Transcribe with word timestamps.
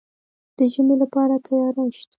د 0.57 0.59
ژمي 0.73 0.95
لپاره 1.03 1.35
تیاری 1.45 1.85
شته؟ 1.99 2.09